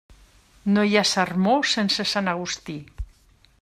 No 0.77 0.85
hi 0.87 0.97
ha 1.01 1.03
sermó 1.09 1.55
sense 1.75 2.09
sant 2.15 2.35
Agustí. 2.35 2.81